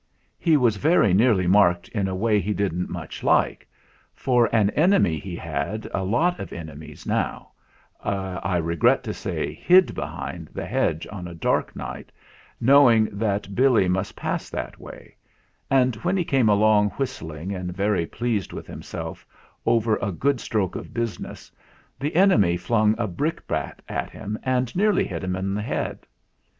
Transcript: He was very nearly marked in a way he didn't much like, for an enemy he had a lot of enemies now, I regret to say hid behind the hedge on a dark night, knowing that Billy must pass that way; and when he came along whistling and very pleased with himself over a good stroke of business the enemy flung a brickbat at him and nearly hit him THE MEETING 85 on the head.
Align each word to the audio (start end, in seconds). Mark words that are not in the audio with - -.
He 0.39 0.57
was 0.57 0.77
very 0.77 1.13
nearly 1.13 1.45
marked 1.45 1.87
in 1.89 2.07
a 2.07 2.15
way 2.15 2.39
he 2.39 2.53
didn't 2.55 2.89
much 2.89 3.21
like, 3.21 3.67
for 4.15 4.47
an 4.51 4.71
enemy 4.71 5.19
he 5.19 5.35
had 5.35 5.87
a 5.93 6.03
lot 6.03 6.39
of 6.39 6.51
enemies 6.51 7.05
now, 7.05 7.51
I 8.03 8.57
regret 8.57 9.03
to 9.03 9.13
say 9.13 9.53
hid 9.53 9.93
behind 9.93 10.47
the 10.53 10.65
hedge 10.65 11.05
on 11.11 11.27
a 11.27 11.35
dark 11.35 11.75
night, 11.75 12.11
knowing 12.59 13.15
that 13.15 13.53
Billy 13.53 13.87
must 13.87 14.15
pass 14.15 14.49
that 14.49 14.79
way; 14.79 15.17
and 15.69 15.93
when 15.97 16.17
he 16.17 16.25
came 16.25 16.49
along 16.49 16.89
whistling 16.97 17.51
and 17.53 17.71
very 17.71 18.07
pleased 18.07 18.53
with 18.53 18.65
himself 18.65 19.23
over 19.67 19.97
a 19.97 20.11
good 20.11 20.39
stroke 20.41 20.75
of 20.75 20.95
business 20.95 21.51
the 21.99 22.15
enemy 22.15 22.57
flung 22.57 22.95
a 22.97 23.05
brickbat 23.07 23.83
at 23.87 24.09
him 24.09 24.39
and 24.41 24.75
nearly 24.75 25.03
hit 25.03 25.23
him 25.23 25.33
THE 25.33 25.41
MEETING 25.43 25.57
85 25.57 25.57
on 25.57 25.57
the 25.57 25.61
head. 25.61 26.07